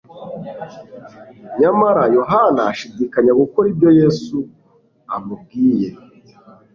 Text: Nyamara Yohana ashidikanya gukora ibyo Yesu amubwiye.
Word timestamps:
Nyamara 1.59 2.03
Yohana 2.17 2.61
ashidikanya 2.71 3.31
gukora 3.41 3.65
ibyo 3.73 3.89
Yesu 3.99 4.37
amubwiye. 5.15 5.89